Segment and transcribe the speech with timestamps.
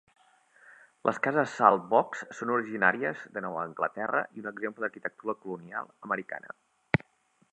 [1.07, 6.57] Les cases saltbox són originàries de Nova Anglaterra i un exemple d'arquitectura colonial americana.